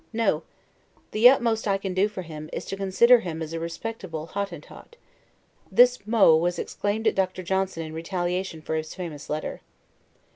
[0.13, 0.41] No.
[1.11, 4.95] The utmost I can do for him, is to consider him as a respectable Hottentot.
[5.71, 7.43] [This 'mot' was aimed at Dr.
[7.43, 9.61] Johnson in retaliation for his famous letter.